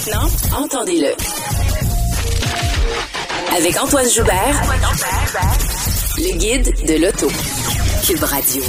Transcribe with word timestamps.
Maintenant, 0.00 0.30
entendez-le. 0.56 1.08
Avec 3.54 3.78
Antoine 3.82 4.08
Joubert, 4.08 4.62
le 6.16 6.38
guide 6.38 6.72
de 6.86 6.94
l'auto. 7.04 7.28
Cube 8.06 8.22
Radio. 8.22 8.62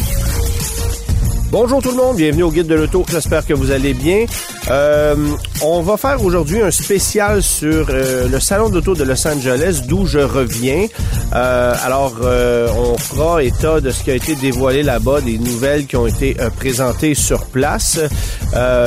Bonjour 1.50 1.82
tout 1.82 1.92
le 1.92 1.96
monde, 1.96 2.18
bienvenue 2.18 2.44
au 2.44 2.52
Guide 2.52 2.68
de 2.68 2.76
l'Auto. 2.76 3.06
J'espère 3.10 3.46
que 3.46 3.54
vous 3.54 3.72
allez 3.72 3.94
bien. 3.94 4.26
Euh, 4.70 5.16
on 5.64 5.82
va 5.82 5.98
faire 5.98 6.24
aujourd'hui 6.24 6.62
un 6.62 6.72
spécial 6.72 7.44
sur 7.44 7.88
euh, 7.90 8.28
le 8.28 8.40
salon 8.40 8.70
d'auto 8.70 8.96
de 8.96 9.04
Los 9.04 9.28
Angeles, 9.28 9.82
d'où 9.88 10.06
je 10.06 10.20
reviens. 10.20 10.88
Euh, 11.34 11.76
alors, 11.86 12.16
euh, 12.24 12.68
on 12.76 12.98
fera 12.98 13.44
état 13.44 13.80
de 13.80 13.92
ce 13.92 14.04
qui 14.04 14.12
a 14.12 14.16
été 14.16 14.36
dévoilé 14.36 14.84
là-bas, 14.84 15.22
des 15.22 15.38
nouvelles 15.38 15.86
qui 15.86 15.96
ont 15.96 16.08
été 16.08 16.36
euh, 16.40 16.50
présentées 16.50 17.16
sur 17.16 17.46
place. 17.46 18.00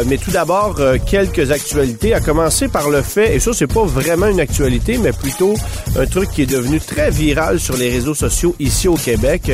mais 0.07 0.19
tout 0.19 0.31
d'abord, 0.31 0.79
quelques 1.07 1.51
actualités. 1.51 2.15
À 2.15 2.21
commencer 2.21 2.69
par 2.69 2.91
le 2.91 3.03
fait, 3.03 3.35
et 3.35 3.41
ça 3.41 3.53
c'est 3.55 3.67
pas 3.67 3.85
vraiment 3.85 4.27
une 4.27 4.41
actualité, 4.41 4.99
mais 4.99 5.13
plutôt 5.13 5.55
un 5.99 6.07
truc 6.07 6.31
qui 6.31 6.43
est 6.43 6.47
devenu 6.47 6.81
très 6.81 7.11
viral 7.11 7.59
sur 7.59 7.77
les 7.77 7.91
réseaux 7.91 8.15
sociaux 8.15 8.55
ici 8.59 8.89
au 8.89 8.97
Québec. 8.97 9.51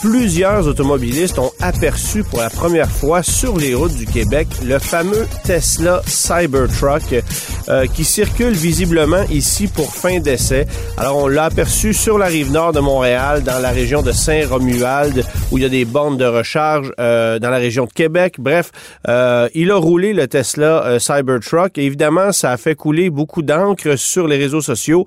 plusieurs 0.00 0.66
automobilistes 0.66 1.38
ont 1.38 1.52
aperçu 1.60 2.24
pour 2.24 2.40
la 2.40 2.50
première 2.50 2.90
fois 2.90 3.22
sur 3.22 3.56
les 3.56 3.74
routes 3.74 3.94
du 3.94 4.06
Québec 4.06 4.48
le 4.64 4.78
fameux 4.78 5.26
Tesla 5.44 6.02
Cybertruck 6.32 7.22
euh, 7.68 7.86
qui 7.86 8.04
circule 8.04 8.52
visiblement 8.52 9.22
ici 9.30 9.68
pour 9.68 9.94
fin 9.94 10.18
d'essai. 10.18 10.66
Alors 10.96 11.18
on 11.18 11.28
l'a 11.28 11.44
aperçu 11.44 11.92
sur 11.92 12.18
la 12.18 12.26
rive 12.26 12.50
nord 12.50 12.72
de 12.72 12.80
Montréal, 12.80 13.42
dans 13.42 13.58
la 13.58 13.70
région 13.70 14.02
de 14.02 14.12
Saint-Romuald, 14.12 15.24
où 15.50 15.58
il 15.58 15.62
y 15.62 15.66
a 15.66 15.68
des 15.68 15.84
bornes 15.84 16.16
de 16.16 16.24
recharge 16.24 16.92
euh, 16.98 17.38
dans 17.38 17.50
la 17.50 17.58
région 17.58 17.84
de 17.84 17.92
Québec. 17.92 18.36
Bref, 18.38 18.70
euh, 19.08 19.48
il 19.54 19.70
a 19.70 19.76
roulé 19.76 20.14
le 20.14 20.26
Tesla 20.26 20.98
Cybertruck 20.98 21.76
et 21.76 21.84
évidemment 21.84 22.32
ça 22.32 22.52
a 22.52 22.56
fait 22.56 22.74
couler 22.74 23.10
beaucoup 23.10 23.42
d'encre 23.42 23.96
sur 23.96 24.26
les 24.26 24.38
réseaux 24.38 24.62
sociaux. 24.62 25.06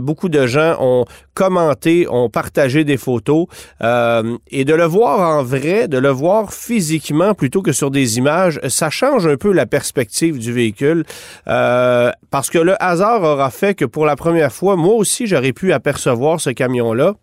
beaucoup 0.00 0.28
de 0.28 0.46
gens 0.46 0.76
ont 0.80 1.04
commenté, 1.36 2.06
ont 2.08 2.30
partagé 2.30 2.82
des 2.84 2.96
photos 2.96 3.46
et 3.82 4.64
de 4.64 4.74
le 4.74 4.84
voir 4.84 5.20
en 5.38 5.42
vrai, 5.44 5.86
de 5.86 5.98
le 5.98 6.08
voir 6.08 6.52
physiquement 6.52 7.34
plutôt 7.34 7.62
que 7.62 7.72
sur 7.72 7.90
des 7.90 8.18
images, 8.18 8.58
ça 8.68 8.90
change 8.90 9.26
un 9.26 9.36
peu 9.36 9.52
la 9.52 9.66
perspective 9.66 10.38
du 10.38 10.52
véhicule 10.52 11.04
euh, 11.48 12.10
parce 12.30 12.50
que 12.50 12.58
le 12.58 12.82
hasard 12.82 13.22
aura 13.22 13.50
fait 13.50 13.74
que 13.74 13.84
pour 13.84 14.06
la 14.06 14.16
première 14.16 14.52
fois, 14.52 14.76
moi 14.76 14.94
aussi, 14.94 15.26
j'aurais 15.26 15.52
pu 15.52 15.72
apercevoir 15.72 16.40
ce 16.40 16.50
camion-là 16.50 17.14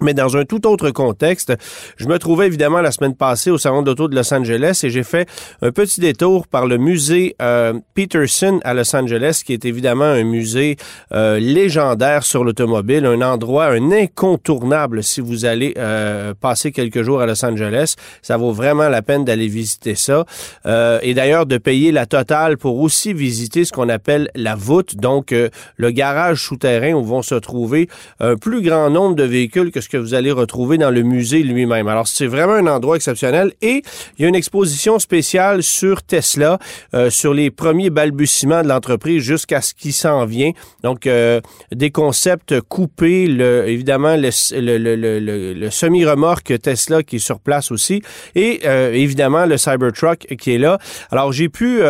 mais 0.00 0.14
dans 0.14 0.36
un 0.36 0.44
tout 0.44 0.66
autre 0.66 0.90
contexte. 0.90 1.54
Je 1.96 2.06
me 2.06 2.18
trouvais 2.18 2.46
évidemment 2.46 2.80
la 2.80 2.92
semaine 2.92 3.14
passée 3.14 3.50
au 3.50 3.58
Salon 3.58 3.82
d'auto 3.82 4.08
de 4.08 4.14
Los 4.14 4.32
Angeles 4.32 4.80
et 4.84 4.90
j'ai 4.90 5.02
fait 5.02 5.28
un 5.62 5.72
petit 5.72 6.00
détour 6.00 6.46
par 6.46 6.66
le 6.66 6.76
musée 6.76 7.34
euh, 7.40 7.74
Peterson 7.94 8.60
à 8.64 8.74
Los 8.74 8.94
Angeles, 8.94 9.42
qui 9.44 9.52
est 9.52 9.64
évidemment 9.64 10.04
un 10.04 10.24
musée 10.24 10.76
euh, 11.12 11.38
légendaire 11.38 12.24
sur 12.24 12.44
l'automobile, 12.44 13.06
un 13.06 13.22
endroit, 13.22 13.66
un 13.66 13.90
incontournable 13.90 15.02
si 15.02 15.20
vous 15.20 15.44
allez 15.44 15.74
euh, 15.78 16.34
passer 16.38 16.72
quelques 16.72 17.02
jours 17.02 17.22
à 17.22 17.26
Los 17.26 17.44
Angeles. 17.44 17.94
Ça 18.22 18.36
vaut 18.36 18.52
vraiment 18.52 18.88
la 18.88 19.02
peine 19.02 19.24
d'aller 19.24 19.48
visiter 19.48 19.94
ça. 19.94 20.24
et 20.66 21.14
d'ailleurs 21.14 21.46
de 21.46 21.58
payer 21.58 21.92
la 21.92 22.06
totale 22.06 22.58
pour 22.58 22.80
aussi 22.80 23.12
visiter 23.12 23.64
ce 23.64 23.72
qu'on 23.72 23.88
appelle 23.88 24.30
la 24.34 24.54
voûte, 24.54 24.96
donc 24.96 25.34
le 25.76 25.90
garage 25.90 26.42
souterrain 26.42 26.92
où 26.92 27.04
vont 27.04 27.22
se 27.22 27.34
trouver 27.34 27.88
un 28.20 28.36
plus 28.36 28.62
grand 28.62 28.90
nombre 28.90 29.14
de 29.14 29.22
véhicules 29.22 29.70
que 29.76 29.82
ce 29.82 29.90
que 29.90 29.98
vous 29.98 30.14
allez 30.14 30.32
retrouver 30.32 30.78
dans 30.78 30.90
le 30.90 31.02
musée 31.02 31.42
lui-même. 31.42 31.86
Alors, 31.86 32.08
c'est 32.08 32.26
vraiment 32.26 32.54
un 32.54 32.66
endroit 32.66 32.96
exceptionnel 32.96 33.52
et 33.60 33.82
il 34.16 34.22
y 34.22 34.24
a 34.24 34.28
une 34.28 34.34
exposition 34.34 34.98
spéciale 34.98 35.62
sur 35.62 36.02
Tesla, 36.02 36.58
euh, 36.94 37.10
sur 37.10 37.34
les 37.34 37.50
premiers 37.50 37.90
balbutiements 37.90 38.62
de 38.62 38.68
l'entreprise 38.68 39.22
jusqu'à 39.22 39.60
ce 39.60 39.74
qui 39.74 39.92
s'en 39.92 40.24
vient. 40.24 40.52
Donc, 40.82 41.06
euh, 41.06 41.42
des 41.72 41.90
concepts 41.90 42.58
coupés, 42.62 43.26
le, 43.26 43.68
évidemment, 43.68 44.16
le, 44.16 44.78
le, 44.78 45.52
le, 45.52 45.70
semi-remorque 45.70 46.58
Tesla 46.62 47.02
qui 47.02 47.16
est 47.16 47.18
sur 47.18 47.38
place 47.38 47.70
aussi 47.70 48.00
et 48.34 48.60
euh, 48.64 48.92
évidemment 48.94 49.44
le 49.44 49.58
Cybertruck 49.58 50.20
qui 50.38 50.52
est 50.52 50.58
là. 50.58 50.78
Alors, 51.10 51.32
j'ai 51.32 51.50
pu 51.50 51.80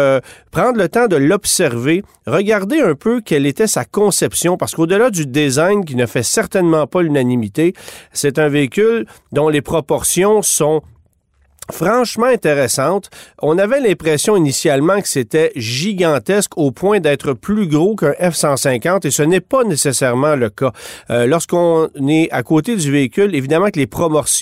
prendre 0.50 0.78
le 0.78 0.88
temps 0.88 1.06
de 1.06 1.16
l'observer, 1.16 2.02
regarder 2.26 2.80
un 2.80 2.96
peu 2.96 3.20
quelle 3.20 3.46
était 3.46 3.68
sa 3.68 3.84
conception 3.84 4.56
parce 4.56 4.74
qu'au-delà 4.74 5.10
du 5.10 5.26
design 5.26 5.84
qui 5.84 5.94
ne 5.94 6.06
fait 6.06 6.24
certainement 6.24 6.88
pas 6.88 7.02
l'unanimité, 7.02 7.74
c'est 8.12 8.38
un 8.38 8.48
véhicule 8.48 9.06
dont 9.32 9.48
les 9.48 9.62
proportions 9.62 10.42
sont 10.42 10.82
franchement 11.70 12.26
intéressante. 12.26 13.10
On 13.42 13.58
avait 13.58 13.80
l'impression 13.80 14.36
initialement 14.36 15.00
que 15.00 15.08
c'était 15.08 15.52
gigantesque 15.56 16.56
au 16.56 16.70
point 16.70 17.00
d'être 17.00 17.32
plus 17.32 17.66
gros 17.66 17.96
qu'un 17.96 18.12
F-150 18.12 19.06
et 19.06 19.10
ce 19.10 19.22
n'est 19.22 19.40
pas 19.40 19.64
nécessairement 19.64 20.36
le 20.36 20.50
cas. 20.50 20.72
Euh, 21.10 21.26
Lorsqu'on 21.26 21.88
est 22.08 22.30
à 22.30 22.42
côté 22.42 22.76
du 22.76 22.90
véhicule, 22.90 23.34
évidemment 23.34 23.70
que 23.70 23.78
les, 23.78 23.88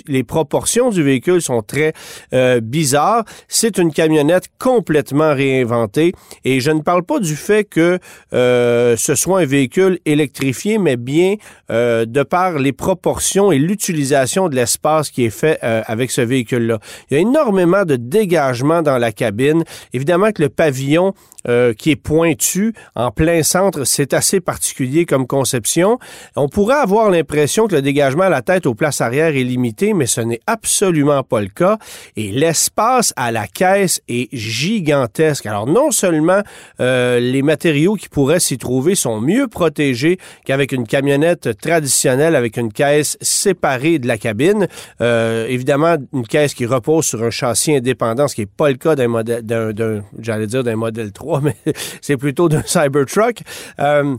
les 0.06 0.22
proportions 0.22 0.90
du 0.90 1.02
véhicule 1.02 1.40
sont 1.40 1.62
très 1.62 1.92
euh, 2.32 2.60
bizarres. 2.60 3.24
C'est 3.48 3.78
une 3.78 3.92
camionnette 3.92 4.48
complètement 4.58 5.34
réinventée 5.34 6.12
et 6.44 6.60
je 6.60 6.70
ne 6.70 6.80
parle 6.80 7.02
pas 7.02 7.20
du 7.20 7.36
fait 7.36 7.64
que 7.64 7.98
euh, 8.32 8.96
ce 8.96 9.14
soit 9.14 9.40
un 9.40 9.46
véhicule 9.46 9.98
électrifié, 10.04 10.78
mais 10.78 10.96
bien 10.96 11.34
euh, 11.70 12.04
de 12.06 12.22
par 12.22 12.58
les 12.58 12.72
proportions 12.72 13.52
et 13.52 13.58
l'utilisation 13.58 14.48
de 14.48 14.56
l'espace 14.56 15.10
qui 15.10 15.24
est 15.24 15.30
fait 15.30 15.58
euh, 15.62 15.82
avec 15.86 16.10
ce 16.10 16.20
véhicule-là. 16.20 16.78
Y 17.14 17.18
a 17.18 17.20
énormément 17.20 17.84
de 17.84 17.96
dégagement 17.96 18.82
dans 18.82 18.98
la 18.98 19.12
cabine. 19.12 19.64
Évidemment 19.92 20.32
que 20.32 20.42
le 20.42 20.48
pavillon 20.48 21.14
euh, 21.46 21.74
qui 21.74 21.90
est 21.90 21.96
pointu 21.96 22.72
en 22.94 23.10
plein 23.10 23.42
centre, 23.42 23.84
c'est 23.84 24.14
assez 24.14 24.40
particulier 24.40 25.04
comme 25.04 25.26
conception. 25.26 25.98
On 26.36 26.48
pourrait 26.48 26.76
avoir 26.76 27.10
l'impression 27.10 27.66
que 27.66 27.74
le 27.74 27.82
dégagement 27.82 28.24
à 28.24 28.28
la 28.30 28.40
tête 28.40 28.64
aux 28.64 28.74
places 28.74 29.02
arrière 29.02 29.36
est 29.36 29.44
limité, 29.44 29.92
mais 29.92 30.06
ce 30.06 30.22
n'est 30.22 30.40
absolument 30.46 31.22
pas 31.22 31.42
le 31.42 31.48
cas. 31.48 31.76
Et 32.16 32.32
l'espace 32.32 33.12
à 33.16 33.30
la 33.30 33.46
caisse 33.46 34.00
est 34.08 34.34
gigantesque. 34.34 35.44
Alors 35.44 35.66
non 35.66 35.90
seulement 35.90 36.40
euh, 36.80 37.20
les 37.20 37.42
matériaux 37.42 37.94
qui 37.96 38.08
pourraient 38.08 38.40
s'y 38.40 38.56
trouver 38.56 38.94
sont 38.94 39.20
mieux 39.20 39.46
protégés 39.46 40.18
qu'avec 40.46 40.72
une 40.72 40.86
camionnette 40.86 41.58
traditionnelle 41.60 42.36
avec 42.36 42.56
une 42.56 42.72
caisse 42.72 43.18
séparée 43.20 43.98
de 43.98 44.08
la 44.08 44.16
cabine. 44.16 44.66
Euh, 45.02 45.46
évidemment, 45.48 45.96
une 46.14 46.26
caisse 46.26 46.54
qui 46.54 46.64
repose 46.64 47.03
sur 47.04 47.22
un 47.22 47.30
châssis 47.30 47.76
indépendant, 47.76 48.28
ce 48.28 48.34
qui 48.34 48.42
n'est 48.42 48.46
pas 48.46 48.70
le 48.70 48.76
cas 48.76 48.96
d'un 48.96 49.08
modèle, 49.08 49.42
d'un, 49.42 50.02
j'allais 50.18 50.46
dire 50.46 50.64
d'un 50.64 50.76
modèle 50.76 51.12
3 51.12 51.40
mais 51.42 51.56
c'est 52.00 52.16
plutôt 52.16 52.48
d'un 52.48 52.62
Cybertruck. 52.64 53.42
Euh, 53.78 54.16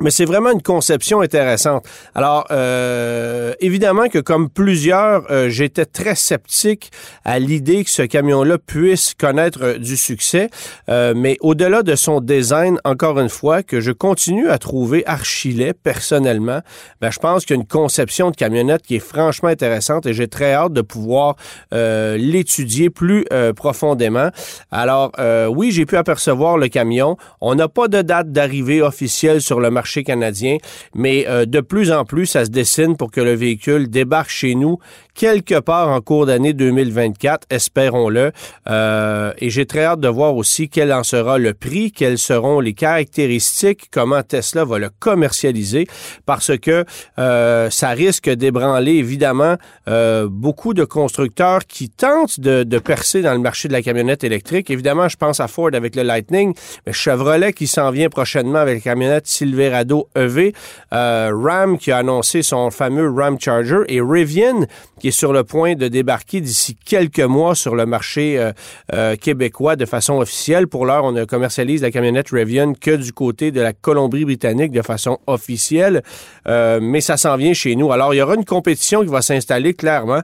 mais 0.00 0.10
c'est 0.10 0.24
vraiment 0.24 0.50
une 0.50 0.62
conception 0.62 1.20
intéressante. 1.20 1.86
Alors, 2.16 2.46
euh, 2.50 3.54
évidemment 3.60 4.08
que 4.08 4.18
comme 4.18 4.50
plusieurs, 4.50 5.30
euh, 5.30 5.48
j'étais 5.48 5.86
très 5.86 6.16
sceptique 6.16 6.90
à 7.24 7.38
l'idée 7.38 7.84
que 7.84 7.90
ce 7.90 8.02
camion-là 8.02 8.58
puisse 8.58 9.14
connaître 9.14 9.60
euh, 9.62 9.78
du 9.78 9.96
succès. 9.96 10.50
Euh, 10.88 11.14
mais 11.16 11.36
au-delà 11.40 11.84
de 11.84 11.94
son 11.94 12.20
design, 12.20 12.78
encore 12.84 13.20
une 13.20 13.28
fois, 13.28 13.62
que 13.62 13.80
je 13.80 13.92
continue 13.92 14.48
à 14.48 14.58
trouver 14.58 15.06
archilet 15.06 15.74
personnellement, 15.74 16.60
ben, 17.00 17.10
je 17.12 17.20
pense 17.20 17.44
qu'il 17.44 17.54
y 17.54 17.58
a 17.58 17.62
une 17.62 17.68
conception 17.68 18.32
de 18.32 18.36
camionnette 18.36 18.82
qui 18.82 18.96
est 18.96 19.06
franchement 19.06 19.48
intéressante 19.48 20.06
et 20.06 20.12
j'ai 20.12 20.26
très 20.26 20.54
hâte 20.54 20.72
de 20.72 20.82
pouvoir 20.82 21.36
l'étudier 21.72 22.90
plus 22.90 23.26
profondément. 23.56 24.30
Alors, 24.70 25.12
oui, 25.50 25.70
j'ai 25.70 25.86
pu 25.86 25.96
apercevoir 25.96 26.56
le 26.58 26.68
camion. 26.68 27.16
On 27.40 27.54
n'a 27.54 27.68
pas 27.68 27.88
de 27.88 28.02
date 28.02 28.32
d'arrivée 28.32 28.82
officielle 28.82 29.40
sur 29.40 29.60
le 29.60 29.70
marché 29.70 29.83
marché 29.84 30.02
canadien, 30.02 30.56
mais 30.94 31.26
de 31.46 31.60
plus 31.60 31.92
en 31.92 32.04
plus, 32.04 32.26
ça 32.26 32.44
se 32.46 32.50
dessine 32.50 32.96
pour 32.96 33.10
que 33.10 33.20
le 33.20 33.34
véhicule 33.34 33.90
débarque 33.90 34.30
chez 34.30 34.54
nous 34.54 34.78
quelque 35.14 35.58
part 35.60 35.88
en 35.88 36.00
cours 36.00 36.26
d'année 36.26 36.52
2024, 36.52 37.46
espérons-le. 37.50 38.32
Euh, 38.68 39.32
et 39.38 39.48
j'ai 39.50 39.64
très 39.64 39.84
hâte 39.84 40.00
de 40.00 40.08
voir 40.08 40.36
aussi 40.36 40.68
quel 40.68 40.92
en 40.92 41.04
sera 41.04 41.38
le 41.38 41.54
prix, 41.54 41.92
quelles 41.92 42.18
seront 42.18 42.60
les 42.60 42.74
caractéristiques, 42.74 43.88
comment 43.90 44.22
Tesla 44.22 44.64
va 44.64 44.78
le 44.78 44.90
commercialiser, 44.98 45.86
parce 46.26 46.58
que 46.58 46.84
euh, 47.18 47.70
ça 47.70 47.90
risque 47.90 48.28
d'ébranler 48.28 48.92
évidemment 48.92 49.56
euh, 49.88 50.28
beaucoup 50.28 50.74
de 50.74 50.84
constructeurs 50.84 51.64
qui 51.66 51.88
tentent 51.90 52.40
de, 52.40 52.64
de, 52.64 52.78
percer 52.78 53.22
dans 53.22 53.32
le 53.32 53.38
marché 53.38 53.68
de 53.68 53.72
la 53.72 53.82
camionnette 53.82 54.24
électrique. 54.24 54.70
Évidemment, 54.70 55.08
je 55.08 55.16
pense 55.16 55.40
à 55.40 55.46
Ford 55.46 55.70
avec 55.72 55.94
le 55.94 56.02
Lightning, 56.02 56.54
mais 56.86 56.92
Chevrolet 56.92 57.52
qui 57.52 57.66
s'en 57.66 57.90
vient 57.90 58.08
prochainement 58.08 58.58
avec 58.58 58.84
la 58.84 58.92
camionnette 58.92 59.26
Silverado 59.26 59.73
EV, 59.82 60.52
Ram 60.90 61.78
qui 61.78 61.90
a 61.92 61.98
annoncé 61.98 62.42
son 62.42 62.70
fameux 62.70 63.10
Ram 63.10 63.38
Charger 63.40 63.80
et 63.88 64.00
Rivian 64.00 64.66
qui 65.00 65.08
est 65.08 65.10
sur 65.10 65.32
le 65.32 65.44
point 65.44 65.74
de 65.74 65.88
débarquer 65.88 66.40
d'ici 66.40 66.76
quelques 66.82 67.20
mois 67.20 67.54
sur 67.54 67.74
le 67.74 67.86
marché 67.86 68.38
euh, 68.38 68.52
euh, 68.92 69.16
québécois 69.16 69.76
de 69.76 69.84
façon 69.84 70.14
officielle. 70.14 70.66
Pour 70.66 70.86
l'heure, 70.86 71.04
on 71.04 71.12
ne 71.12 71.24
commercialise 71.24 71.82
la 71.82 71.90
camionnette 71.90 72.30
Rivian 72.30 72.74
que 72.74 72.92
du 72.92 73.12
côté 73.12 73.50
de 73.50 73.60
la 73.60 73.72
Colombie-Britannique 73.72 74.72
de 74.72 74.82
façon 74.82 75.18
officielle, 75.26 76.02
euh, 76.48 76.78
mais 76.80 77.00
ça 77.00 77.16
s'en 77.16 77.36
vient 77.36 77.52
chez 77.52 77.76
nous. 77.76 77.92
Alors, 77.92 78.14
il 78.14 78.18
y 78.18 78.22
aura 78.22 78.34
une 78.34 78.44
compétition 78.44 79.02
qui 79.02 79.08
va 79.08 79.22
s'installer 79.22 79.74
clairement. 79.74 80.20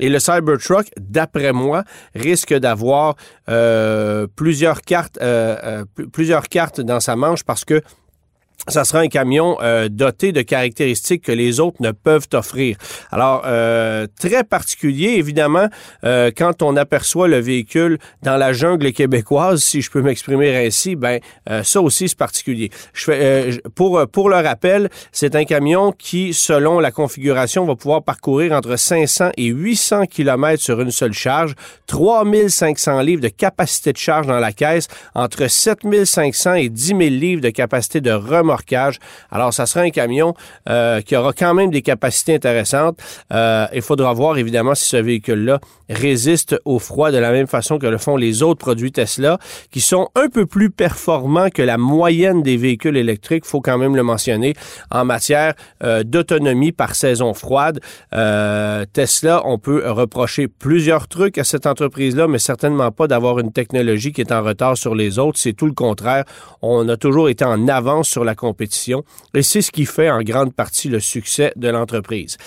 Et 0.00 0.08
le 0.08 0.20
Cybertruck, 0.20 0.86
d'après 0.96 1.52
moi, 1.52 1.82
risque 2.14 2.54
d'avoir 2.54 3.16
plusieurs 4.36 4.82
cartes, 4.82 5.18
plusieurs 6.12 6.48
cartes 6.48 6.80
dans 6.80 7.00
sa 7.00 7.16
manche 7.16 7.42
parce 7.42 7.64
que 7.64 7.82
ça 8.66 8.84
sera 8.84 9.00
un 9.00 9.08
camion 9.08 9.56
euh, 9.62 9.88
doté 9.88 10.32
de 10.32 10.42
caractéristiques 10.42 11.22
que 11.24 11.32
les 11.32 11.60
autres 11.60 11.80
ne 11.80 11.92
peuvent 11.92 12.26
offrir. 12.34 12.76
Alors, 13.10 13.42
euh, 13.46 14.06
très 14.18 14.44
particulier, 14.44 15.14
évidemment, 15.16 15.68
euh, 16.04 16.30
quand 16.36 16.62
on 16.62 16.76
aperçoit 16.76 17.28
le 17.28 17.38
véhicule 17.38 17.98
dans 18.22 18.36
la 18.36 18.52
jungle 18.52 18.92
québécoise, 18.92 19.62
si 19.62 19.80
je 19.80 19.90
peux 19.90 20.02
m'exprimer 20.02 20.66
ainsi, 20.66 20.96
ben 20.96 21.20
ça 21.62 21.80
aussi 21.80 22.08
c'est 22.08 22.18
particulier. 22.18 22.70
Je 22.92 23.04
fais, 23.04 23.60
pour 23.74 24.06
pour 24.10 24.28
le 24.28 24.36
rappel, 24.36 24.90
c'est 25.12 25.34
un 25.34 25.44
camion 25.44 25.92
qui, 25.92 26.34
selon 26.34 26.80
la 26.80 26.90
configuration, 26.90 27.64
va 27.64 27.76
pouvoir 27.76 28.02
parcourir 28.02 28.52
entre 28.52 28.76
500 28.76 29.30
et 29.36 29.46
800 29.46 30.06
km 30.06 30.62
sur 30.62 30.80
une 30.80 30.90
seule 30.90 31.12
charge, 31.12 31.54
3500 31.86 33.00
livres 33.00 33.22
de 33.22 33.28
capacité 33.28 33.92
de 33.92 33.98
charge 33.98 34.26
dans 34.26 34.38
la 34.38 34.52
caisse, 34.52 34.88
entre 35.14 35.48
7500 35.48 36.54
et 36.54 36.68
10 36.68 36.86
000 36.88 37.00
livres 37.00 37.42
de 37.42 37.50
capacité 37.50 38.00
de 38.00 38.10
alors, 39.30 39.52
ça 39.52 39.66
sera 39.66 39.84
un 39.84 39.90
camion 39.90 40.34
euh, 40.68 41.00
qui 41.00 41.16
aura 41.16 41.32
quand 41.32 41.54
même 41.54 41.70
des 41.70 41.82
capacités 41.82 42.34
intéressantes. 42.34 42.98
Euh, 43.32 43.66
il 43.72 43.82
faudra 43.82 44.12
voir 44.12 44.38
évidemment 44.38 44.74
si 44.74 44.88
ce 44.88 44.96
véhicule-là 44.96 45.60
résiste 45.88 46.60
au 46.64 46.78
froid 46.78 47.10
de 47.10 47.18
la 47.18 47.32
même 47.32 47.46
façon 47.46 47.78
que 47.78 47.86
le 47.86 47.98
font 47.98 48.16
les 48.16 48.42
autres 48.42 48.58
produits 48.58 48.92
Tesla, 48.92 49.38
qui 49.70 49.80
sont 49.80 50.08
un 50.14 50.28
peu 50.28 50.46
plus 50.46 50.70
performants 50.70 51.48
que 51.50 51.62
la 51.62 51.78
moyenne 51.78 52.42
des 52.42 52.56
véhicules 52.56 52.96
électriques, 52.96 53.44
faut 53.44 53.60
quand 53.60 53.78
même 53.78 53.96
le 53.96 54.02
mentionner, 54.02 54.54
en 54.90 55.04
matière 55.04 55.54
euh, 55.82 56.02
d'autonomie 56.02 56.72
par 56.72 56.94
saison 56.94 57.34
froide. 57.34 57.80
Tesla, 58.92 59.42
on 59.44 59.58
peut 59.58 59.90
reprocher 59.90 60.48
plusieurs 60.48 61.08
trucs 61.08 61.38
à 61.38 61.44
cette 61.44 61.66
entreprise-là, 61.66 62.28
mais 62.28 62.38
certainement 62.38 62.90
pas 62.90 63.06
d'avoir 63.06 63.38
une 63.38 63.52
technologie 63.52 64.12
qui 64.12 64.20
est 64.20 64.32
en 64.32 64.42
retard 64.42 64.76
sur 64.76 64.94
les 64.94 65.18
autres. 65.18 65.38
C'est 65.38 65.52
tout 65.52 65.66
le 65.66 65.72
contraire. 65.72 66.24
On 66.62 66.88
a 66.88 66.96
toujours 66.96 67.28
été 67.28 67.44
en 67.44 67.68
avance 67.68 68.08
sur 68.08 68.24
la 68.24 68.34
compétition 68.38 69.04
et 69.34 69.42
c'est 69.42 69.60
ce 69.60 69.70
qui 69.70 69.84
fait 69.84 70.10
en 70.10 70.22
grande 70.22 70.54
partie 70.54 70.88
le 70.88 71.00
succès 71.00 71.52
de 71.56 71.68
l'entreprise. 71.68 72.38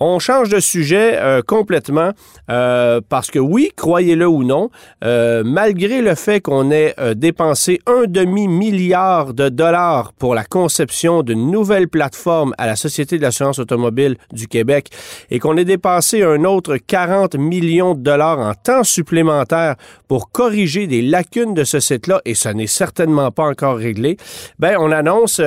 On 0.00 0.20
change 0.20 0.48
de 0.48 0.60
sujet 0.60 1.18
euh, 1.18 1.42
complètement 1.42 2.12
euh, 2.50 3.00
parce 3.08 3.30
que 3.30 3.40
oui, 3.40 3.72
croyez-le 3.76 4.28
ou 4.28 4.44
non, 4.44 4.70
euh, 5.04 5.42
malgré 5.44 6.00
le 6.02 6.14
fait 6.14 6.40
qu'on 6.40 6.70
ait 6.70 6.94
dépensé 7.16 7.80
un 7.86 8.04
demi-milliard 8.06 9.34
de 9.34 9.48
dollars 9.48 10.12
pour 10.12 10.34
la 10.34 10.44
conception 10.44 11.22
d'une 11.22 11.50
nouvelle 11.50 11.88
plateforme 11.88 12.54
à 12.58 12.66
la 12.66 12.76
Société 12.76 13.16
de 13.18 13.22
l'assurance 13.22 13.58
automobile 13.58 14.16
du 14.32 14.46
Québec 14.46 14.90
et 15.30 15.40
qu'on 15.40 15.56
ait 15.56 15.64
dépensé 15.64 16.22
un 16.22 16.44
autre 16.44 16.76
40 16.76 17.34
millions 17.36 17.94
de 17.94 18.00
dollars 18.00 18.38
en 18.38 18.54
temps 18.54 18.84
supplémentaire 18.84 19.74
pour 20.06 20.30
corriger 20.30 20.86
des 20.86 21.02
lacunes 21.02 21.54
de 21.54 21.64
ce 21.64 21.80
site-là, 21.80 22.20
et 22.24 22.34
ce 22.34 22.48
n'est 22.48 22.66
certainement 22.66 23.30
pas 23.30 23.44
encore 23.44 23.76
réglé, 23.76 24.16
ben 24.58 24.76
on 24.78 24.92
annonce 24.92 25.40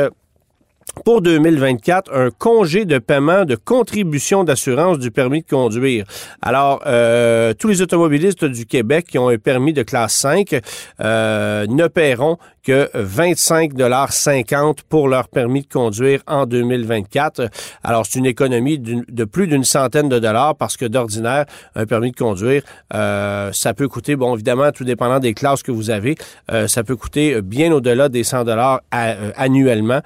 pour 1.05 1.21
2024 1.21 2.13
un 2.13 2.29
congé 2.31 2.85
de 2.85 2.97
paiement 2.97 3.45
de 3.45 3.55
contribution 3.55 4.43
d'assurance 4.43 4.99
du 4.99 5.11
permis 5.11 5.41
de 5.41 5.47
conduire. 5.47 6.05
Alors, 6.41 6.81
euh, 6.85 7.53
tous 7.53 7.67
les 7.67 7.81
automobilistes 7.81 8.45
du 8.45 8.65
Québec 8.65 9.07
qui 9.09 9.17
ont 9.17 9.29
un 9.29 9.37
permis 9.37 9.73
de 9.73 9.83
classe 9.83 10.13
5 10.15 10.59
euh, 10.99 11.65
ne 11.67 11.87
paieront 11.87 12.37
que 12.63 12.89
25,50 12.95 14.79
pour 14.87 15.07
leur 15.07 15.27
permis 15.27 15.61
de 15.61 15.67
conduire 15.67 16.21
en 16.27 16.45
2024. 16.45 17.49
Alors, 17.83 18.05
c'est 18.05 18.19
une 18.19 18.25
économie 18.25 18.79
de 18.79 19.23
plus 19.25 19.47
d'une 19.47 19.63
centaine 19.63 20.09
de 20.09 20.19
dollars 20.19 20.55
parce 20.55 20.77
que 20.77 20.85
d'ordinaire, 20.85 21.45
un 21.75 21.85
permis 21.85 22.11
de 22.11 22.15
conduire, 22.15 22.63
euh, 22.93 23.51
ça 23.53 23.73
peut 23.73 23.87
coûter, 23.87 24.15
bon, 24.15 24.33
évidemment, 24.35 24.71
tout 24.71 24.83
dépendant 24.83 25.19
des 25.19 25.33
classes 25.33 25.63
que 25.63 25.71
vous 25.71 25.89
avez, 25.89 26.15
euh, 26.51 26.67
ça 26.67 26.83
peut 26.83 26.95
coûter 26.95 27.41
bien 27.41 27.71
au-delà 27.71 28.09
des 28.09 28.23
100 28.23 28.43
dollars 28.43 28.81
euh, 28.93 29.31
annuellement. 29.35 30.01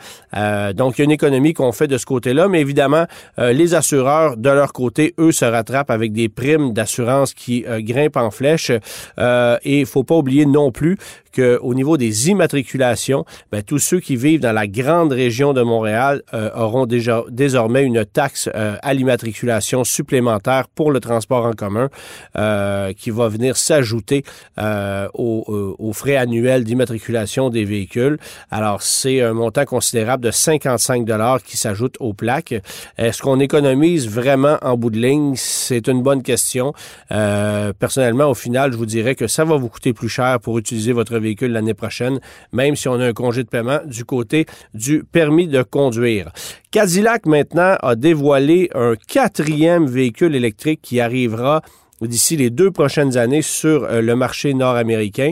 donc, 0.73 0.97
il 0.97 1.01
y 1.01 1.03
a 1.03 1.05
une 1.05 1.11
économie 1.11 1.53
qu'on 1.53 1.71
fait 1.71 1.87
de 1.87 1.97
ce 1.97 2.05
côté-là, 2.05 2.47
mais 2.47 2.61
évidemment, 2.61 3.05
les 3.37 3.73
assureurs, 3.73 4.37
de 4.37 4.49
leur 4.49 4.73
côté, 4.73 5.13
eux, 5.19 5.31
se 5.31 5.45
rattrapent 5.45 5.91
avec 5.91 6.11
des 6.13 6.29
primes 6.29 6.73
d'assurance 6.73 7.33
qui 7.33 7.65
grimpent 7.79 8.17
en 8.17 8.31
flèche. 8.31 8.71
et 8.71 9.79
il 9.79 9.85
faut 9.85 10.03
pas 10.03 10.15
oublier 10.15 10.45
non 10.45 10.71
plus 10.71 10.97
qu'au 11.35 11.73
niveau 11.73 11.97
des 11.97 12.29
immatriculations, 12.29 13.25
ben, 13.51 13.61
tous 13.61 13.79
ceux 13.79 13.99
qui 13.99 14.15
vivent 14.15 14.39
dans 14.39 14.53
la 14.53 14.67
grande 14.67 15.11
région 15.11 15.53
de 15.53 15.61
Montréal 15.61 16.21
euh, 16.33 16.49
auront 16.55 16.85
déjà 16.85 17.23
désormais 17.29 17.83
une 17.83 18.05
taxe 18.05 18.49
euh, 18.55 18.77
à 18.81 18.93
l'immatriculation 18.93 19.83
supplémentaire 19.83 20.67
pour 20.67 20.91
le 20.91 20.99
transport 20.99 21.45
en 21.45 21.53
commun 21.53 21.89
euh, 22.37 22.93
qui 22.93 23.09
va 23.09 23.27
venir 23.27 23.57
s'ajouter 23.57 24.23
aux, 24.57 25.75
aux, 25.79 25.93
frais 25.93 26.15
annuels 26.15 26.63
d'immatriculation 26.63 27.49
des 27.49 27.65
véhicules. 27.65 28.17
Alors, 28.51 28.81
c'est 28.81 29.21
un 29.21 29.33
montant 29.33 29.65
considérable 29.65 30.23
de 30.23 30.31
55 30.31 31.05
dollars 31.05 31.43
qui 31.43 31.57
s'ajoute 31.57 31.95
aux 31.99 32.13
plaques. 32.13 32.55
Est-ce 32.97 33.21
qu'on 33.21 33.39
économise 33.39 34.07
vraiment 34.09 34.57
en 34.61 34.77
bout 34.77 34.89
de 34.89 34.99
ligne? 34.99 35.33
C'est 35.35 35.87
une 35.87 36.01
bonne 36.03 36.23
question. 36.23 36.73
personnellement, 37.09 38.29
au 38.29 38.33
final, 38.33 38.71
je 38.71 38.77
vous 38.77 38.85
dirais 38.85 39.15
que 39.15 39.27
ça 39.27 39.43
va 39.43 39.57
vous 39.57 39.69
coûter 39.69 39.93
plus 39.93 40.09
cher 40.09 40.39
pour 40.39 40.57
utiliser 40.57 40.93
votre 40.93 41.17
l'année 41.41 41.73
prochaine, 41.73 42.19
même 42.51 42.75
si 42.75 42.87
on 42.87 42.99
a 42.99 43.07
un 43.07 43.13
congé 43.13 43.43
de 43.43 43.49
paiement 43.49 43.79
du 43.85 44.05
côté 44.05 44.45
du 44.73 45.03
permis 45.03 45.47
de 45.47 45.63
conduire. 45.63 46.31
Cadillac 46.71 47.25
maintenant 47.25 47.75
a 47.81 47.95
dévoilé 47.95 48.69
un 48.75 48.93
quatrième 49.07 49.87
véhicule 49.87 50.35
électrique 50.35 50.79
qui 50.81 50.99
arrivera 50.99 51.61
d'ici 52.01 52.37
les 52.37 52.49
deux 52.49 52.71
prochaines 52.71 53.17
années 53.17 53.41
sur 53.41 53.85
euh, 53.85 54.01
le 54.01 54.15
marché 54.15 54.53
nord-américain. 54.53 55.31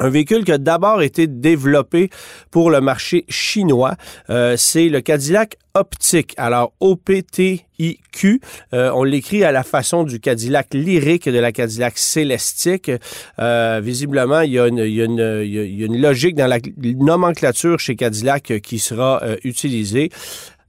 Un 0.00 0.08
véhicule 0.08 0.44
qui 0.44 0.52
a 0.52 0.58
d'abord 0.58 1.02
été 1.02 1.26
développé 1.26 2.08
pour 2.50 2.70
le 2.70 2.80
marché 2.80 3.24
chinois, 3.28 3.94
euh, 4.30 4.56
c'est 4.56 4.88
le 4.88 5.00
Cadillac 5.02 5.56
Optique. 5.74 6.34
Alors 6.38 6.72
O-P-T-I-Q, 6.80 8.40
euh, 8.72 8.90
on 8.94 9.04
l'écrit 9.04 9.44
à 9.44 9.52
la 9.52 9.62
façon 9.62 10.04
du 10.04 10.18
Cadillac 10.18 10.72
lyrique 10.72 11.28
de 11.28 11.38
la 11.38 11.52
Cadillac 11.52 11.98
célestique. 11.98 12.90
Euh, 13.38 13.80
visiblement, 13.82 14.40
il 14.40 14.52
y, 14.52 14.58
a 14.58 14.66
une, 14.66 16.00
logique 16.00 16.36
dans 16.36 16.46
la 16.46 16.58
nomenclature 16.78 17.78
chez 17.78 17.94
Cadillac 17.94 18.60
qui 18.62 18.78
sera 18.78 19.22
utilisée. 19.44 20.10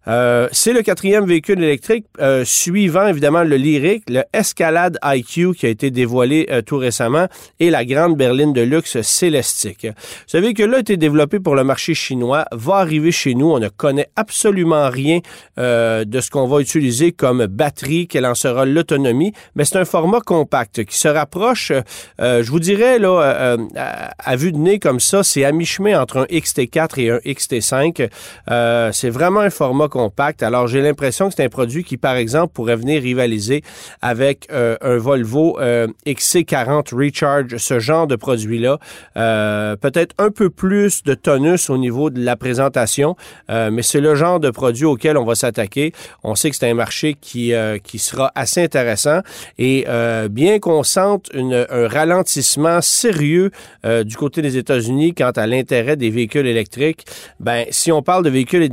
Euh, 0.08 0.50
c'est 0.52 0.74
le 0.74 0.82
quatrième 0.82 1.26
véhicule 1.26 1.64
électrique 1.64 2.06
euh, 2.20 2.44
suivant 2.44 3.08
évidemment 3.08 3.44
le 3.44 3.56
Lyric, 3.56 4.04
le 4.10 4.24
Escalade 4.34 4.98
IQ 5.04 5.54
qui 5.54 5.66
a 5.66 5.70
été 5.70 5.92
dévoilé 5.92 6.48
euh, 6.52 6.62
tout 6.62 6.78
récemment 6.78 7.28
et 7.62 7.70
la 7.70 7.86
grande 7.86 8.18
berline 8.18 8.52
de 8.52 8.62
luxe 8.62 9.02
Célestique. 9.02 9.88
Ce 10.28 10.38
véhicule-là 10.38 10.78
a 10.78 10.80
été 10.82 10.98
développé 10.98 11.40
pour 11.40 11.56
le 11.56 11.64
marché 11.64 11.94
chinois, 11.94 12.46
va 12.52 12.76
arriver 12.76 13.12
chez 13.12 13.34
nous. 13.34 13.50
On 13.50 13.60
ne 13.60 13.70
connaît 13.70 14.10
absolument 14.16 14.90
rien 14.90 15.20
de 15.58 16.20
ce 16.20 16.30
qu'on 16.30 16.48
va 16.48 16.60
utiliser 16.60 17.12
comme 17.12 17.46
batterie, 17.46 18.08
quelle 18.08 18.26
en 18.26 18.36
sera 18.36 18.66
l'autonomie, 18.66 19.34
mais 19.56 19.66
c'est 19.66 19.78
un 19.78 19.86
format 19.86 20.20
compact 20.20 20.84
qui 20.86 20.98
se 20.98 21.08
rapproche, 21.08 21.72
je 22.20 22.50
vous 22.50 22.60
dirais 22.60 23.00
là, 23.00 23.58
à, 23.78 24.36
vue 24.36 24.52
de 24.52 24.58
nez 24.58 24.80
comme 24.80 25.00
ça, 25.00 25.24
c'est 25.24 25.44
à 25.44 25.52
mi-chemin 25.52 26.00
entre 26.02 26.18
un 26.18 26.26
XT4 26.26 27.00
et 27.00 27.10
un 27.12 27.18
XT5. 27.18 28.10
c'est 28.92 29.10
vraiment 29.10 29.42
un 29.42 29.50
format 29.50 29.88
Alors, 30.42 30.68
j'ai 30.68 30.82
l'impression 30.82 31.30
que 31.30 31.36
c'est 31.36 31.44
un 31.44 31.50
produit 31.50 31.84
qui, 31.84 31.98
par 31.98 32.16
exemple, 32.16 32.54
pourrait 32.54 32.76
venir 32.76 33.02
rivaliser 33.02 33.62
avec 34.02 34.48
euh, 34.52 34.76
un 34.82 34.98
Volvo 34.98 35.60
euh, 35.60 35.88
XC40 36.08 36.96
Recharge, 36.96 37.58
ce 37.58 37.80
genre 37.80 38.08
de 38.08 38.16
produit-là. 38.16 38.80
Euh, 39.18 39.76
peut-être 39.76 40.16
un 40.18 40.32
peu 40.32 40.50
plus 40.50 41.04
de 41.04 41.14
tonus 41.14 41.70
au 41.70 41.78
niveau 41.78 42.10
de 42.10 42.24
la 42.24 42.36
présentation, 42.36 43.16
mais 43.50 43.82
c'est 43.82 44.00
le 44.00 44.16
genre 44.16 44.40
de 44.40 44.50
produit 44.50 44.86
auquel 44.86 45.18
on 45.18 45.26
va 45.26 45.36
s'attaquer. 45.36 45.94
On 46.24 46.36
sait 46.36 46.50
que 46.50 46.56
c'est 46.56 46.70
un 46.70 46.74
marché 46.74 47.16
qui, 47.20 47.54
sera 47.98 48.32
assez 48.36 48.64
intéressant 48.64 49.22
et 49.58 49.86
bien 50.30 50.60
qu'on 50.60 50.84
sente 50.84 51.30
un 51.36 51.88
ralentissement 51.88 52.82
sérieux 52.82 53.52
du 53.84 54.16
côté 54.18 54.42
des 54.42 54.58
États-Unis 54.58 55.14
quant 55.14 55.32
à 55.32 55.48
l'intérêt 55.48 55.96
des 55.96 56.10
véhicules 56.10 56.48
électriques, 56.48 57.06
ben 57.40 57.66
si 57.70 57.92
on 57.92 58.02
parle 58.02 58.24
de 58.24 58.30
véhicules 58.30 58.64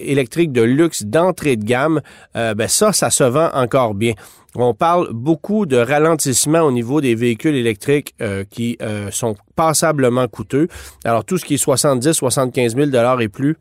électriques 0.00 0.52
de 0.52 0.61
luxe 0.64 1.04
d'entrée 1.04 1.56
de 1.56 1.64
gamme, 1.64 2.00
ben 2.34 2.68
ça, 2.68 2.92
ça 2.92 3.10
se 3.10 3.24
vend 3.24 3.50
encore 3.54 3.94
bien. 3.94 4.14
On 4.54 4.74
parle 4.74 5.08
beaucoup 5.12 5.64
de 5.64 5.78
ralentissement 5.78 6.60
au 6.60 6.72
niveau 6.72 7.00
des 7.00 7.14
véhicules 7.14 7.54
électriques 7.54 8.14
euh, 8.20 8.44
qui 8.48 8.76
euh, 8.82 9.10
sont 9.10 9.34
passablement 9.56 10.28
coûteux. 10.28 10.68
Alors 11.04 11.24
tout 11.24 11.38
ce 11.38 11.46
qui 11.46 11.54
est 11.54 11.58
70, 11.58 12.12
75 12.12 12.76
000 12.76 12.86
dollars 12.88 13.22
et 13.22 13.28
plus, 13.28 13.56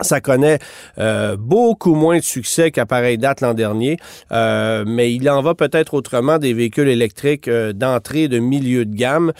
ça 0.00 0.20
connaît 0.20 0.58
euh, 0.98 1.36
beaucoup 1.36 1.94
moins 1.94 2.18
de 2.18 2.22
succès 2.22 2.70
qu'à 2.70 2.86
pareille 2.86 3.18
date 3.18 3.40
l'an 3.40 3.54
dernier, 3.54 3.96
mais 4.30 5.12
il 5.12 5.28
en 5.28 5.42
va 5.42 5.54
peut-être 5.54 5.94
autrement 5.94 6.38
des 6.38 6.52
véhicules 6.52 6.88
électriques 6.88 7.50
d'entrée 7.50 8.28
de 8.28 8.38
milieu 8.38 8.84
de 8.84 8.94
gamme, 8.94 9.32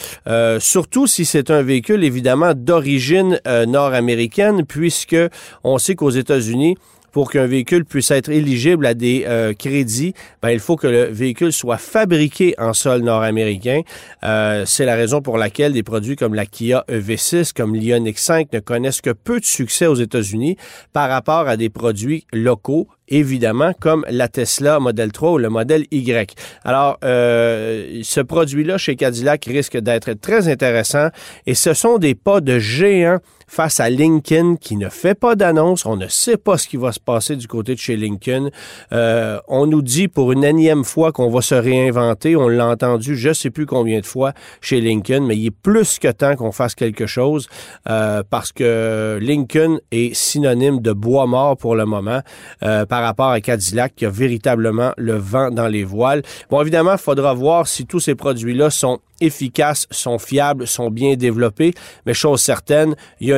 surtout 0.59 1.07
si 1.07 1.25
c'est 1.25 1.50
un 1.50 1.62
véhicule 1.62 2.05
évidemment 2.05 2.55
d'origine 2.55 3.40
nord-américaine, 3.67 4.64
puisque 4.67 5.17
on 5.64 5.78
sait 5.78 5.95
qu'aux 5.95 6.11
États-Unis, 6.11 6.76
pour 7.19 7.33
qu'un 7.33 7.49
véhicule 7.49 7.85
puisse 7.85 8.13
être 8.13 8.29
éligible 8.29 8.87
à 8.87 8.95
des 8.95 9.25
euh, 9.27 9.53
crédits, 9.53 10.15
ben, 10.41 10.51
il 10.51 10.61
faut 10.61 10.77
que 10.77 10.87
le 10.87 11.07
véhicule 11.07 11.53
soit 11.53 11.77
fabriqué 11.77 12.55
en 12.59 12.73
sol 12.73 13.01
nord-américain. 13.01 13.81
Euh, 14.23 14.63
c'est 14.67 14.85
la 14.85 14.95
raison 14.95 15.21
pour 15.21 15.37
laquelle 15.37 15.73
des 15.73 15.83
produits 15.83 16.15
comme 16.15 16.35
la 16.35 16.47
Kia 16.47 16.85
EV6, 16.89 17.53
comme 17.53 17.75
l'Ioniq 17.75 18.17
5 18.17 18.53
ne 18.53 18.61
connaissent 18.61 19.01
que 19.01 19.11
peu 19.11 19.41
de 19.41 19.45
succès 19.45 19.89
aux 19.89 19.97
États-Unis 19.97 20.57
par 20.93 21.09
rapport 21.09 21.49
à 21.49 21.57
des 21.57 21.71
produits 21.71 22.25
locaux 22.33 22.87
évidemment, 23.09 23.73
comme 23.81 24.05
la 24.09 24.29
Tesla 24.29 24.81
Model 24.81 25.12
3 25.12 25.33
ou 25.33 25.38
le 25.38 25.49
modèle 25.49 25.85
Y. 25.91 26.35
Alors, 26.65 26.99
euh, 27.05 28.00
ce 28.03 28.21
produit-là 28.21 28.79
chez 28.79 28.97
Cadillac 28.97 29.45
risque 29.47 29.77
d'être 29.77 30.12
très 30.15 30.49
intéressant 30.49 31.09
et 31.47 31.55
ce 31.55 31.75
sont 31.75 31.99
des 31.99 32.15
pas 32.15 32.41
de 32.41 32.59
géant 32.59 33.19
face 33.49 33.81
à 33.81 33.88
Lincoln 33.91 34.57
qui 34.61 34.77
ne 34.77 34.88
fait 34.88 35.15
pas 35.15 35.35
d'annonce. 35.35 35.87
On 35.87 35.97
ne 35.97 36.07
sait 36.07 36.37
pas 36.37 36.59
ce 36.59 36.69
qui 36.69 36.77
va 36.77 36.93
se 36.93 37.00
passer 37.00 37.35
du 37.35 37.49
côté 37.49 37.75
de 37.75 37.81
chez 37.81 37.97
Lincoln. 37.97 38.50
Euh, 38.93 39.41
on 39.49 39.67
nous 39.67 39.83
dit 39.83 40.07
pour 40.07 40.33
une 40.33 40.45
énième 40.45 40.85
fois 40.85 41.12
qu'on 41.12 41.31
va 41.31 41.41
se 41.41 41.55
réinventer. 41.55 42.37
On 42.37 42.49
l'a 42.49 42.69
entendu 42.69 43.17
je 43.17 43.31
ne 43.31 43.35
sais 43.35 43.50
plus 43.50 43.67
combien 43.67 44.00
de 44.00 44.07
fois 44.07 44.33
chez 44.61 44.81
Lincoln, 44.81 45.25
mais 45.27 45.37
il 45.37 45.47
est 45.47 45.50
plus 45.50 45.99
que 45.99 46.09
temps 46.09 46.37
qu'on 46.37 46.53
fasse 46.53 46.75
quelque 46.75 47.07
chose 47.07 47.49
euh, 47.88 48.23
parce 48.29 48.53
que 48.53 49.19
Lincoln 49.21 49.81
est 49.91 50.15
synonyme 50.15 50.81
de 50.81 50.93
bois 50.93 51.27
mort 51.27 51.57
pour 51.57 51.75
le 51.75 51.87
moment 51.87 52.21
rapport 53.02 53.31
à 53.31 53.40
Cadillac 53.40 53.95
qui 53.97 54.07
a 54.07 54.11
véritablement 54.11 54.93
le 54.97 55.14
vent 55.17 55.50
dans 55.50 55.69
les 55.69 55.85
voiles. 55.85 56.23
Bon, 56.50 56.61
évidemment, 56.61 56.93
il 56.93 56.99
faudra 56.99 57.35
voir 57.35 57.67
si 57.67 57.87
tous 57.87 58.00
ces 58.00 58.14
produits-là 58.14 58.71
sont 58.71 59.00
efficaces, 59.21 59.87
sont 59.90 60.19
fiables, 60.19 60.67
sont 60.67 60.90
bien 60.90 61.17
développés, 61.17 61.75
mais 62.07 62.14
chose 62.14 62.40
certaine, 62.40 62.95
il 63.21 63.28
y 63.28 63.33
a 63.33 63.37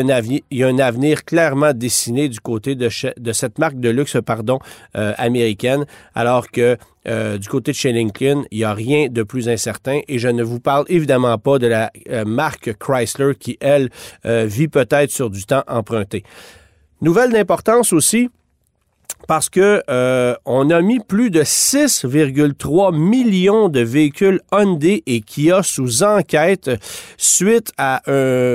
un 0.69 0.79
avenir, 0.79 1.25
clairement 1.25 1.73
dessiné 1.73 2.29
du 2.29 2.41
côté 2.41 2.75
de, 2.75 2.89
de 3.19 3.33
cette 3.33 3.59
marque 3.59 3.81
de 3.81 3.89
luxe 3.89 4.17
pardon, 4.25 4.59
euh, 4.97 5.15
américaine, 5.17 5.87
alors 6.15 6.51
que 6.51 6.77
euh, 7.09 7.39
du 7.39 7.49
côté 7.49 7.73
de 7.73 7.77
chez 7.77 7.93
Lincoln, 7.93 8.45
il 8.51 8.59
n'y 8.59 8.65
a 8.65 8.75
rien 8.75 9.09
de 9.09 9.23
plus 9.23 9.49
incertain 9.49 10.01
et 10.07 10.19
je 10.19 10.29
ne 10.29 10.43
vous 10.43 10.61
parle 10.61 10.85
évidemment 10.89 11.39
pas 11.39 11.59
de 11.59 11.67
la 11.67 11.91
euh, 12.11 12.25
marque 12.27 12.75
Chrysler 12.79 13.35
qui, 13.39 13.57
elle, 13.61 13.89
vit 14.25 14.69
peut-être 14.69 15.11
sur 15.11 15.31
du 15.31 15.45
temps 15.45 15.65
emprunté. 15.67 16.25
Nouvelle 17.01 17.33
d'importance 17.33 17.95
aussi, 17.95 18.29
parce 19.27 19.49
que 19.49 19.83
euh, 19.89 20.35
on 20.45 20.71
a 20.71 20.81
mis 20.81 21.01
plus 21.01 21.31
de 21.31 21.43
6,3 21.43 22.97
millions 22.97 23.69
de 23.69 23.81
véhicules 23.81 24.41
Hyundai 24.53 25.03
et 25.07 25.21
Kia 25.21 25.63
sous 25.63 26.03
enquête 26.03 26.71
suite 27.17 27.73
à 27.79 28.03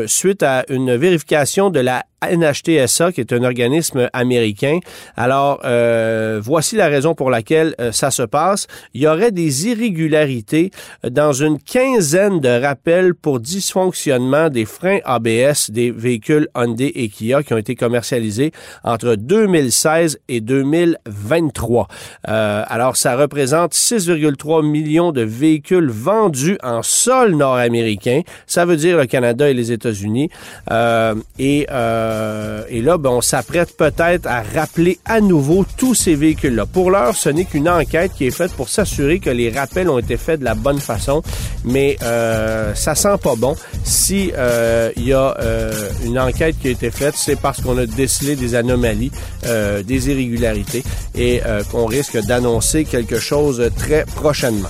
suite 0.07 0.43
à 0.43 0.65
une 0.69 0.95
vérification 0.95 1.69
de 1.69 1.79
la 1.79 2.05
NHTSA, 2.29 3.12
qui 3.12 3.22
est 3.22 3.34
un 3.34 3.44
organisme 3.44 4.10
américain. 4.13 4.79
Alors, 5.15 5.62
euh, 5.65 6.39
voici 6.44 6.75
la 6.75 6.88
raison 6.88 7.15
pour 7.15 7.29
laquelle 7.29 7.75
euh, 7.79 7.91
ça 7.91 8.12
se 8.12 8.24
passe. 8.24 8.67
Il 8.94 9.01
y 9.01 9.08
aurait 9.08 9.32
des 9.32 9.67
irrégularités 9.67 10.72
dans 11.10 11.34
une 11.34 11.60
quinzaine 11.60 12.39
de 12.39 12.62
rappels 12.62 13.15
pour 13.15 13.39
dysfonctionnement 13.39 14.50
des 14.50 14.65
freins 14.65 15.00
ABS 15.05 15.70
des 15.70 15.91
véhicules 15.91 16.48
Hyundai 16.55 16.91
et 16.96 17.10
Kia 17.10 17.44
qui 17.44 17.53
ont 17.53 17.58
été 17.58 17.75
commercialisés 17.75 18.51
entre 18.84 19.15
2016 19.15 20.20
et 20.27 20.41
2023. 20.41 21.88
Euh, 22.27 22.63
alors, 22.67 22.96
ça 22.96 23.15
représente 23.15 23.74
6,3 23.74 24.65
millions 24.65 25.12
de 25.12 25.22
véhicules 25.22 25.89
vendus 25.89 26.58
en 26.63 26.84
sol 26.84 27.36
nord-américain. 27.36 28.22
Ça 28.48 28.65
veut 28.65 28.77
dire 28.77 28.98
le 28.98 29.05
Canada 29.05 29.50
et 29.50 29.53
les 29.53 29.72
États-Unis. 29.72 30.29
et 31.39 31.67
euh, 31.72 32.14
et 32.69 32.81
là, 32.81 32.98
ben, 32.98 33.10
on 33.12 33.22
s'apprête 33.22 33.75
peut-être 33.75 34.27
à 34.27 34.41
rappeler 34.41 35.00
à 35.05 35.22
nouveau 35.22 35.65
tous 35.77 35.95
ces 35.95 36.15
véhicules-là. 36.15 36.65
Pour 36.65 36.91
l'heure, 36.91 37.15
ce 37.15 37.29
n'est 37.29 37.45
qu'une 37.45 37.69
enquête 37.69 38.12
qui 38.15 38.27
est 38.27 38.31
faite 38.31 38.53
pour 38.53 38.69
s'assurer 38.69 39.19
que 39.19 39.29
les 39.29 39.50
rappels 39.50 39.89
ont 39.89 40.00
été 40.00 40.17
faits 40.17 40.39
de 40.39 40.45
la 40.45 40.55
bonne 40.55 40.79
façon, 40.79 41.22
mais 41.63 41.98
euh, 42.03 42.74
ça 42.75 42.95
sent 42.95 43.17
pas 43.22 43.36
bon. 43.36 43.55
Si 43.84 44.31
euh, 44.36 44.91
il 44.95 45.07
y 45.07 45.13
a 45.13 45.36
euh, 45.39 45.89
une 46.03 46.19
enquête 46.19 46.55
qui 46.60 46.67
a 46.67 46.72
été 46.72 46.91
faite, 46.91 47.15
c'est 47.17 47.39
parce 47.39 47.62
qu'on 47.62 47.77
a 47.77 47.86
décelé 47.86 48.36
des 48.36 48.55
anomalies, 48.55 49.12
des 49.43 50.10
irrégularités, 50.10 50.84
et 51.15 51.41
qu'on 51.72 51.86
risque 51.86 52.17
d'annoncer 52.25 52.86
quelque 52.86 53.19
chose 53.19 53.69
très 53.77 54.05
prochainement. 54.05 54.69